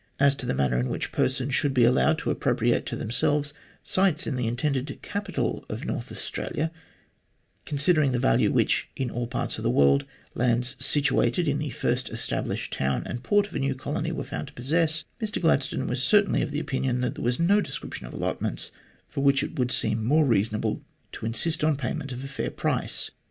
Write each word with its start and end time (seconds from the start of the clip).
As 0.19 0.33
to 0.37 0.47
the 0.47 0.55
manner 0.55 0.79
in 0.79 0.89
which 0.89 1.11
persons 1.11 1.53
should 1.53 1.75
be 1.75 1.83
allowed 1.83 2.17
to 2.17 2.31
appropriate 2.31 2.87
to 2.87 2.95
themselves 2.95 3.53
sites 3.83 4.25
in 4.25 4.35
the 4.35 4.47
intended 4.47 4.99
capital 5.03 5.63
of 5.69 5.85
North 5.85 6.11
Australia, 6.11 6.71
considering 7.65 8.11
the 8.11 8.17
value 8.17 8.51
which 8.51 8.89
in 8.95 9.11
all 9.11 9.27
parts 9.27 9.59
of 9.59 9.63
the 9.63 9.69
world 9.69 10.05
lands 10.33 10.75
situated 10.83 11.47
in 11.47 11.59
the 11.59 11.69
first 11.69 12.09
established 12.09 12.73
town 12.73 13.03
and 13.05 13.21
port 13.21 13.45
of 13.45 13.53
a 13.53 13.59
new 13.59 13.75
colony 13.75 14.11
were 14.11 14.23
found 14.23 14.47
to 14.47 14.53
possess, 14.53 15.05
Mr 15.21 15.39
Glad 15.39 15.61
stone 15.61 15.85
was 15.85 16.01
certainly 16.01 16.41
of 16.41 16.51
opinion 16.51 17.01
that 17.01 17.13
there 17.13 17.23
was 17.23 17.39
no 17.39 17.61
description 17.61 18.07
of 18.07 18.13
allotments 18.15 18.71
for 19.07 19.23
which 19.23 19.43
it 19.43 19.59
would 19.59 19.69
seem 19.69 20.03
more 20.03 20.25
reasonable 20.25 20.83
to 21.11 21.27
insist 21.27 21.63
on 21.63 21.75
payment 21.77 22.11
of 22.11 22.23
a 22.23 22.27
fair 22.27 22.49
price. 22.49 23.11